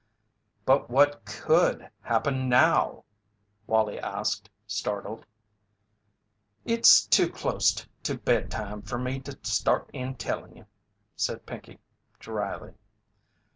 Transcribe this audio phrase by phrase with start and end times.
[0.65, 3.03] "But what could happen now?"
[3.67, 5.27] Wallie asked, startled.
[6.65, 10.65] "It's too clost to bed time fer me to start in tellin' you,"
[11.15, 11.77] said Pinkey,
[12.17, 12.73] drily.